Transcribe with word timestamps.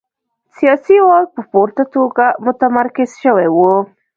سیاسي 0.57 0.97
واک 1.07 1.27
په 1.35 1.41
پوره 1.51 1.83
توګه 1.95 2.25
متمرکز 2.45 3.09
شوی 3.21 3.47
و. 3.51 3.57